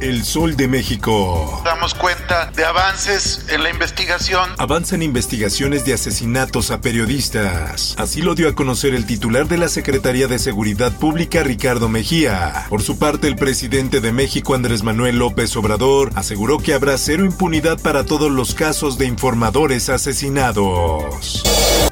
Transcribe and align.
El 0.00 0.24
Sol 0.24 0.56
de 0.56 0.68
México. 0.68 1.60
Damos 1.64 1.92
cuenta 1.94 2.52
de 2.54 2.64
avances 2.64 3.44
en 3.48 3.64
la 3.64 3.70
investigación. 3.70 4.48
Avanzan 4.56 5.02
investigaciones 5.02 5.84
de 5.84 5.94
asesinatos 5.94 6.70
a 6.70 6.80
periodistas. 6.80 7.96
Así 7.98 8.22
lo 8.22 8.36
dio 8.36 8.48
a 8.48 8.54
conocer 8.54 8.94
el 8.94 9.06
titular 9.06 9.48
de 9.48 9.58
la 9.58 9.68
Secretaría 9.68 10.28
de 10.28 10.38
Seguridad 10.38 10.92
Pública, 10.92 11.42
Ricardo 11.42 11.88
Mejía. 11.88 12.66
Por 12.68 12.82
su 12.82 12.98
parte, 12.98 13.26
el 13.26 13.34
presidente 13.34 14.00
de 14.00 14.12
México, 14.12 14.54
Andrés 14.54 14.84
Manuel 14.84 15.18
López 15.18 15.56
Obrador, 15.56 16.12
aseguró 16.14 16.58
que 16.58 16.74
habrá 16.74 16.96
cero 16.96 17.24
impunidad 17.24 17.80
para 17.80 18.04
todos 18.04 18.30
los 18.30 18.54
casos 18.54 18.98
de 18.98 19.06
informadores 19.06 19.88
asesinados. 19.88 21.42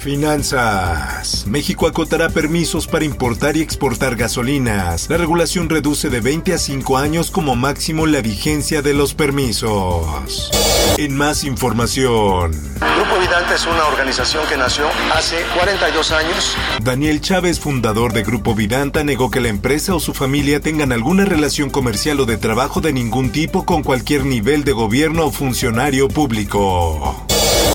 Finanzas. 0.00 1.46
México 1.48 1.88
acotará 1.88 2.28
permisos 2.28 2.86
para 2.86 3.04
importar 3.04 3.56
y 3.56 3.62
exportar 3.62 4.14
gasolinas. 4.14 5.10
La 5.10 5.16
regulación 5.16 5.68
reduce 5.68 6.10
de 6.10 6.20
20 6.20 6.54
a 6.54 6.58
5 6.58 6.98
años 6.98 7.32
como 7.32 7.56
máximo 7.56 7.85
la 7.86 8.20
vigencia 8.20 8.82
de 8.82 8.94
los 8.94 9.14
permisos. 9.14 10.50
En 10.98 11.16
más 11.16 11.44
información. 11.44 12.50
Grupo 12.50 13.20
Vidanta 13.20 13.54
es 13.54 13.64
una 13.64 13.86
organización 13.86 14.44
que 14.48 14.56
nació 14.56 14.86
hace 15.14 15.36
42 15.56 16.10
años. 16.10 16.56
Daniel 16.82 17.20
Chávez, 17.20 17.60
fundador 17.60 18.12
de 18.12 18.24
Grupo 18.24 18.56
Vidanta, 18.56 19.04
negó 19.04 19.30
que 19.30 19.40
la 19.40 19.48
empresa 19.48 19.94
o 19.94 20.00
su 20.00 20.14
familia 20.14 20.58
tengan 20.58 20.90
alguna 20.90 21.26
relación 21.26 21.70
comercial 21.70 22.18
o 22.18 22.26
de 22.26 22.38
trabajo 22.38 22.80
de 22.80 22.92
ningún 22.92 23.30
tipo 23.30 23.64
con 23.64 23.84
cualquier 23.84 24.24
nivel 24.24 24.64
de 24.64 24.72
gobierno 24.72 25.26
o 25.26 25.30
funcionario 25.30 26.08
público. 26.08 27.24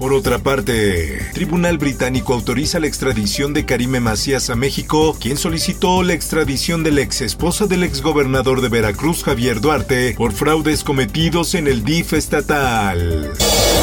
Por 0.01 0.13
otra 0.13 0.39
parte, 0.39 1.29
Tribunal 1.31 1.77
Británico 1.77 2.33
autoriza 2.33 2.79
la 2.79 2.87
extradición 2.87 3.53
de 3.53 3.67
Karime 3.67 3.99
Macías 3.99 4.49
a 4.49 4.55
México, 4.55 5.15
quien 5.21 5.37
solicitó 5.37 6.01
la 6.01 6.13
extradición 6.13 6.83
de 6.83 6.89
la 6.89 7.01
ex 7.01 7.21
esposa 7.21 7.67
del 7.67 7.83
exgobernador 7.83 8.61
de 8.61 8.69
Veracruz, 8.69 9.23
Javier 9.23 9.61
Duarte, 9.61 10.15
por 10.17 10.33
fraudes 10.33 10.83
cometidos 10.83 11.53
en 11.53 11.67
el 11.67 11.83
DIF 11.83 12.13
estatal. 12.13 13.31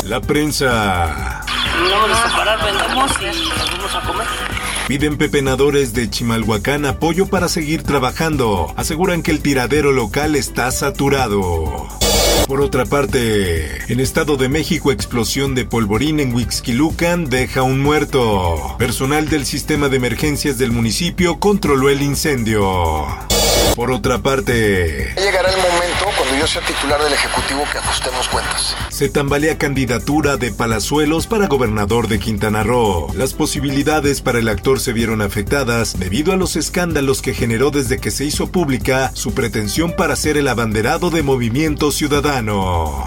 La 0.06 0.20
prensa. 0.20 1.44
Vamos 1.88 2.18
a 2.18 2.28
separar, 2.28 2.64
vendemos 2.64 3.12
y 3.22 3.76
vamos 3.76 3.94
a 3.94 4.00
comer. 4.04 4.26
Piden 4.88 5.18
pepenadores 5.18 5.92
de 5.92 6.10
Chimalhuacán 6.10 6.84
apoyo 6.84 7.26
para 7.26 7.46
seguir 7.46 7.84
trabajando. 7.84 8.74
Aseguran 8.76 9.22
que 9.22 9.30
el 9.30 9.38
tiradero 9.38 9.92
local 9.92 10.34
está 10.34 10.72
saturado. 10.72 11.86
Por 12.48 12.62
otra 12.62 12.86
parte, 12.86 13.92
en 13.92 14.00
Estado 14.00 14.38
de 14.38 14.48
México, 14.48 14.90
explosión 14.90 15.54
de 15.54 15.66
polvorín 15.66 16.18
en 16.18 16.34
Huixquilucan 16.34 17.28
deja 17.28 17.60
un 17.62 17.78
muerto. 17.78 18.74
Personal 18.78 19.28
del 19.28 19.44
sistema 19.44 19.90
de 19.90 19.98
emergencias 19.98 20.56
del 20.56 20.72
municipio 20.72 21.38
controló 21.40 21.90
el 21.90 22.00
incendio. 22.00 23.06
Por 23.78 23.92
otra 23.92 24.18
parte, 24.18 25.14
Llegará 25.14 25.50
el 25.50 25.56
momento 25.56 26.06
cuando 26.16 26.36
yo 26.36 26.48
sea 26.48 26.60
titular 26.62 27.00
del 27.00 27.12
Ejecutivo 27.12 27.62
que 27.70 27.78
ajustemos 27.78 28.26
cuentas. 28.26 28.74
se 28.88 29.08
tambalea 29.08 29.56
candidatura 29.56 30.36
de 30.36 30.50
Palazuelos 30.50 31.28
para 31.28 31.46
gobernador 31.46 32.08
de 32.08 32.18
Quintana 32.18 32.64
Roo. 32.64 33.06
Las 33.14 33.34
posibilidades 33.34 34.20
para 34.20 34.40
el 34.40 34.48
actor 34.48 34.80
se 34.80 34.92
vieron 34.92 35.22
afectadas 35.22 35.96
debido 35.96 36.32
a 36.32 36.36
los 36.36 36.56
escándalos 36.56 37.22
que 37.22 37.34
generó 37.34 37.70
desde 37.70 37.98
que 37.98 38.10
se 38.10 38.24
hizo 38.24 38.50
pública 38.50 39.12
su 39.14 39.32
pretensión 39.32 39.94
para 39.94 40.16
ser 40.16 40.36
el 40.38 40.48
abanderado 40.48 41.10
de 41.10 41.22
Movimiento 41.22 41.92
Ciudadano. 41.92 43.06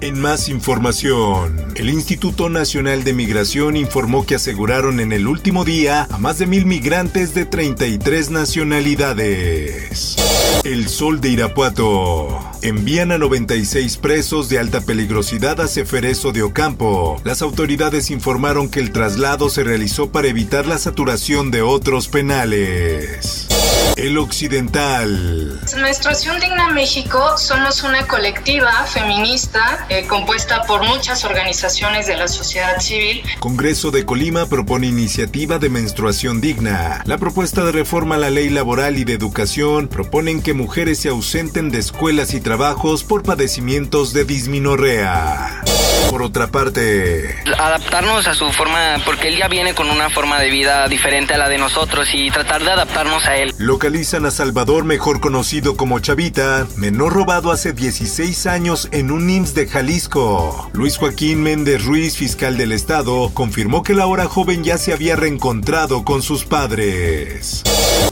En 0.00 0.20
más 0.20 0.48
información, 0.48 1.56
el 1.76 1.88
Instituto 1.88 2.48
Nacional 2.48 3.04
de 3.04 3.12
Migración 3.12 3.76
informó 3.76 4.26
que 4.26 4.34
aseguraron 4.36 5.00
en 5.00 5.12
el 5.12 5.28
último 5.28 5.64
día 5.64 6.08
a 6.10 6.18
más 6.18 6.38
de 6.38 6.46
mil 6.46 6.66
migrantes 6.66 7.34
de 7.34 7.44
33 7.44 8.30
nacionalidades. 8.30 10.16
El 10.64 10.88
Sol 10.88 11.20
de 11.20 11.30
Irapuato. 11.30 12.40
Envían 12.62 13.12
a 13.12 13.18
96 13.18 13.96
presos 13.96 14.48
de 14.48 14.58
alta 14.58 14.80
peligrosidad 14.80 15.60
a 15.60 15.66
Ceferezo 15.66 16.32
de 16.32 16.42
Ocampo. 16.42 17.20
Las 17.24 17.42
autoridades 17.42 18.10
informaron 18.10 18.68
que 18.68 18.80
el 18.80 18.92
traslado 18.92 19.50
se 19.50 19.64
realizó 19.64 20.10
para 20.10 20.28
evitar 20.28 20.66
la 20.66 20.78
saturación 20.78 21.50
de 21.50 21.62
otros 21.62 22.08
penales. 22.08 23.48
El 23.96 24.18
Occidental. 24.18 25.60
Menstruación 25.80 26.40
Digna 26.40 26.70
México 26.70 27.36
somos 27.36 27.82
una 27.82 28.06
colectiva 28.06 28.84
feminista 28.86 29.86
eh, 29.88 30.06
compuesta 30.06 30.62
por 30.62 30.82
muchas 30.84 31.24
organizaciones 31.24 32.06
de 32.06 32.16
la 32.16 32.28
sociedad 32.28 32.80
civil. 32.80 33.22
Congreso 33.38 33.90
de 33.90 34.04
Colima 34.04 34.46
propone 34.46 34.86
iniciativa 34.86 35.58
de 35.58 35.68
menstruación 35.68 36.40
digna. 36.40 37.02
La 37.04 37.18
propuesta 37.18 37.64
de 37.64 37.72
reforma 37.72 38.14
a 38.14 38.18
la 38.18 38.30
ley 38.30 38.48
laboral 38.48 38.98
y 38.98 39.04
de 39.04 39.12
educación 39.12 39.88
proponen 39.88 40.42
que 40.42 40.54
mujeres 40.54 40.98
se 41.00 41.10
ausenten 41.10 41.70
de 41.70 41.78
escuelas 41.78 42.34
y 42.34 42.40
trabajos 42.40 43.04
por 43.04 43.22
padecimientos 43.22 44.12
de 44.12 44.24
disminorrea. 44.24 45.62
Por 46.10 46.22
otra 46.22 46.48
parte, 46.48 47.34
Adaptarnos 47.58 48.26
a 48.26 48.34
su 48.34 48.50
forma, 48.52 48.96
porque 49.04 49.28
él 49.28 49.36
ya 49.38 49.48
viene 49.48 49.74
con 49.74 49.90
una 49.90 50.10
forma 50.10 50.38
de 50.38 50.50
vida 50.50 50.86
diferente 50.88 51.34
a 51.34 51.38
la 51.38 51.48
de 51.48 51.58
nosotros 51.58 52.08
y 52.12 52.30
tratar 52.30 52.62
de 52.64 52.70
adaptarnos 52.70 53.26
a 53.26 53.36
él. 53.36 53.54
localizan 53.58 54.26
a 54.26 54.30
Salvador, 54.30 54.84
mejor 54.84 55.20
conocido 55.20 55.76
como 55.76 55.98
Chavita, 56.00 56.66
menor 56.76 57.12
robado 57.14 57.50
hace 57.50 57.72
16 57.72 58.46
años 58.46 58.88
en 58.92 59.10
un 59.10 59.28
IMSS 59.28 59.54
de 59.54 59.66
Jalisco. 59.68 60.70
Luis 60.72 60.98
Joaquín 60.98 61.42
Méndez 61.42 61.84
Ruiz, 61.84 62.16
fiscal 62.16 62.56
del 62.56 62.72
estado, 62.72 63.30
confirmó 63.32 63.82
que 63.82 63.94
la 63.94 64.06
hora 64.06 64.26
joven 64.26 64.64
ya 64.64 64.78
se 64.78 64.92
había 64.92 65.16
reencontrado 65.16 66.04
con 66.04 66.22
sus 66.22 66.44
padres. 66.44 67.62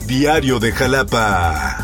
Diario 0.06 0.58
de 0.58 0.72
Jalapa. 0.72 1.78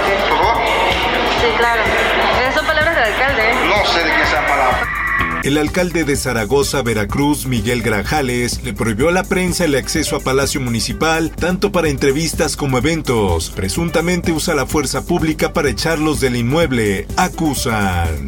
El 5.47 5.59
alcalde 5.59 6.03
de 6.03 6.17
Zaragoza, 6.17 6.83
Veracruz, 6.83 7.47
Miguel 7.47 7.81
Grajales, 7.81 8.65
le 8.65 8.73
prohibió 8.73 9.11
a 9.11 9.13
la 9.13 9.23
prensa 9.23 9.65
el 9.65 9.77
acceso 9.77 10.17
a 10.17 10.21
Palacio 10.21 10.61
Municipal, 10.61 11.31
tanto 11.31 11.71
para 11.71 11.89
entrevistas 11.89 12.57
como 12.57 12.79
eventos. 12.79 13.51
Presuntamente 13.51 14.33
usa 14.33 14.57
la 14.57 14.67
fuerza 14.67 15.05
pública 15.05 15.53
para 15.53 15.71
echarlos 15.71 16.19
del 16.19 16.35
inmueble, 16.35 17.07
acusan. 17.17 18.27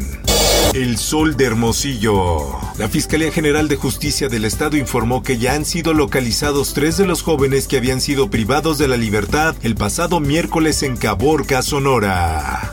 El 0.74 0.96
Sol 0.96 1.36
de 1.36 1.46
Hermosillo. 1.46 2.56
La 2.78 2.88
Fiscalía 2.88 3.32
General 3.32 3.66
de 3.66 3.74
Justicia 3.74 4.28
del 4.28 4.44
Estado 4.44 4.76
informó 4.76 5.24
que 5.24 5.38
ya 5.38 5.54
han 5.54 5.64
sido 5.64 5.94
localizados 5.94 6.72
tres 6.72 6.98
de 6.98 7.06
los 7.06 7.22
jóvenes 7.22 7.66
que 7.66 7.78
habían 7.78 8.00
sido 8.00 8.30
privados 8.30 8.78
de 8.78 8.86
la 8.86 8.96
libertad 8.96 9.56
el 9.64 9.74
pasado 9.74 10.20
miércoles 10.20 10.84
en 10.84 10.96
Caborca, 10.96 11.62
Sonora. 11.62 12.70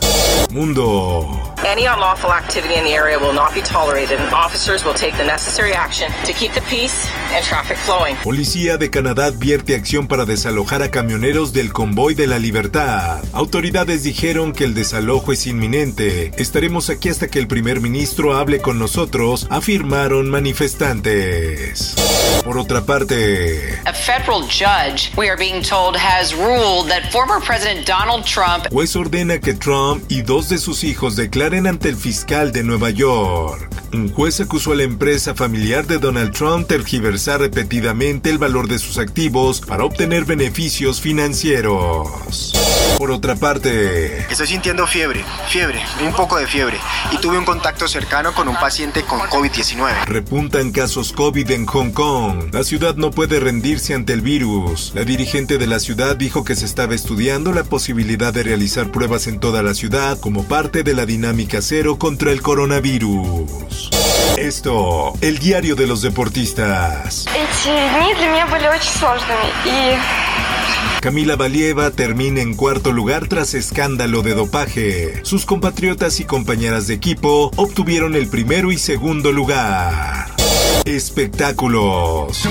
Mundo. 0.51 1.54
Any 1.65 1.87
unlawful 1.87 2.31
activity 2.31 2.75
in 2.75 2.83
the 2.83 2.93
area 2.93 3.17
will 3.17 3.33
not 3.33 3.55
be 3.55 3.61
tolerated, 3.61 4.19
and 4.19 4.31
officers 4.31 4.85
will 4.85 4.93
take 4.93 5.17
the 5.17 5.23
necessary 5.23 5.73
action 5.73 6.11
to 6.23 6.31
keep 6.31 6.53
the 6.53 6.61
peace 6.69 7.09
and 7.33 7.43
traffic 7.43 7.77
flowing. 7.77 8.15
Policía 8.23 8.77
de 8.77 8.91
Canadá 8.91 9.25
advierte 9.25 9.73
acción 9.73 10.07
para 10.07 10.25
desalojar 10.25 10.84
a 10.84 10.91
camioneros 10.91 11.53
del 11.53 11.73
convoy 11.73 12.13
de 12.13 12.28
la 12.28 12.37
libertad. 12.37 13.23
Autoridades 13.34 14.03
dijeron 14.03 14.53
que 14.53 14.63
el 14.63 14.75
desalojo 14.75 15.31
es 15.31 15.47
inminente. 15.47 16.31
Estaremos 16.37 16.91
aquí 16.91 17.09
hasta 17.09 17.29
que 17.29 17.40
el 17.40 17.47
primer 17.47 17.81
ministro 17.81 18.37
hable 18.37 18.61
con 18.61 18.78
nosotros, 18.78 19.47
afirmaron 19.49 20.29
manifestantes. 20.29 21.95
Por 22.43 22.59
otra 22.59 22.81
parte, 22.85 23.79
A 23.85 23.93
federal 23.93 24.43
judge, 24.43 25.11
we 25.17 25.28
are 25.29 25.37
being 25.37 25.63
told, 25.63 25.95
has 25.95 26.31
ruled 26.35 26.90
that 26.90 27.11
former 27.11 27.40
President 27.43 27.87
Donald 27.87 28.23
Trump 28.23 28.67
juez 28.72 28.95
ordena 28.95 29.40
que 29.40 29.55
Trump 29.55 30.03
y 30.09 30.22
dos 30.22 30.49
de 30.49 30.59
sus 30.59 30.84
hijos 30.84 31.16
declaren 31.16 31.54
ante 31.55 31.87
el 31.87 31.96
fiscal 31.96 32.52
de 32.52 32.63
Nueva 32.63 32.90
York. 32.90 33.69
Un 33.93 34.11
juez 34.11 34.41
acusó 34.41 34.73
a 34.73 34.75
la 34.75 34.84
empresa 34.84 35.34
familiar 35.34 35.87
de 35.87 35.99
Donald 35.99 36.34
Trump 36.34 36.67
tergiversar 36.67 37.40
repetidamente 37.40 38.29
el 38.29 38.37
valor 38.37 38.67
de 38.67 38.78
sus 38.78 38.97
activos 38.97 39.61
para 39.61 39.85
obtener 39.85 40.25
beneficios 40.25 40.99
financieros. 40.99 42.52
Por 42.97 43.11
otra 43.11 43.35
parte, 43.35 44.19
estoy 44.31 44.47
sintiendo 44.47 44.87
fiebre, 44.87 45.23
fiebre, 45.49 45.81
un 46.01 46.13
poco 46.13 46.37
de 46.37 46.47
fiebre, 46.47 46.77
y 47.11 47.17
tuve 47.17 47.37
un 47.37 47.43
contacto 47.43 47.89
cercano 47.89 48.33
con 48.33 48.47
un 48.47 48.55
paciente 48.55 49.03
con 49.03 49.19
COVID-19. 49.19 50.05
Repuntan 50.05 50.71
casos 50.71 51.11
COVID 51.11 51.51
en 51.51 51.65
Hong 51.65 51.91
Kong. 51.91 52.53
La 52.53 52.63
ciudad 52.63 52.95
no 52.95 53.11
puede 53.11 53.41
rendirse 53.41 53.93
ante 53.93 54.13
el 54.13 54.21
virus. 54.21 54.93
La 54.95 55.03
dirigente 55.03 55.57
de 55.57 55.67
la 55.67 55.79
ciudad 55.79 56.15
dijo 56.15 56.45
que 56.45 56.55
se 56.55 56.65
estaba 56.65 56.95
estudiando 56.95 57.51
la 57.51 57.65
posibilidad 57.65 58.33
de 58.33 58.43
realizar 58.43 58.89
pruebas 58.91 59.27
en 59.27 59.39
toda 59.39 59.61
la 59.61 59.73
ciudad 59.73 60.17
como 60.19 60.45
parte 60.45 60.83
de 60.83 60.93
la 60.93 61.05
dinámica 61.05 61.61
cero 61.61 61.97
contra 61.99 62.31
el 62.31 62.41
coronavirus. 62.41 63.89
Esto, 64.37 65.13
el 65.21 65.39
diario 65.39 65.75
de 65.75 65.87
los 65.87 66.01
deportistas. 66.01 67.25
Camila 71.02 71.35
Valieva 71.35 71.91
termina 71.91 72.41
en 72.41 72.56
cuarto 72.56 72.91
lugar 72.91 73.28
tras 73.28 73.53
escándalo 73.53 74.23
de 74.23 74.34
dopaje. 74.34 75.23
Sus 75.23 75.46
compatriotas 75.46 76.20
y 76.20 76.26
compañeras 76.26 76.88
de 76.88 76.96
equipo 76.96 77.52
obtuvieron 77.56 78.16
el 78.16 78.28
primero 78.28 78.72
y 78.72 78.78
segundo 78.78 79.32
lugar. 79.32 80.32
Espectáculos. 80.85 82.47